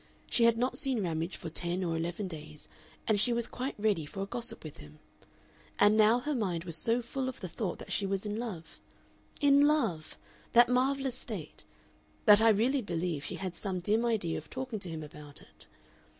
[0.31, 2.67] She had not seen Ramage for ten or eleven days,
[3.07, 4.97] and she was quite ready for a gossip with him.
[5.77, 8.79] And now her mind was so full of the thought that she was in love
[9.41, 10.17] in love!
[10.53, 11.65] that marvellous state!
[12.25, 15.67] that I really believe she had some dim idea of talking to him about it.